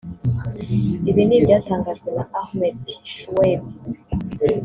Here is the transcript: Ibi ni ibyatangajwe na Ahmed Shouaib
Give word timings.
Ibi 1.09 1.21
ni 1.27 1.35
ibyatangajwe 1.39 2.09
na 2.15 2.23
Ahmed 2.41 2.79
Shouaib 3.11 3.61